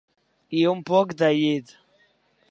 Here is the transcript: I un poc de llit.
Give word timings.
I 0.59 0.61
un 0.71 0.79
poc 0.89 1.13
de 1.19 1.29
llit. 1.41 1.75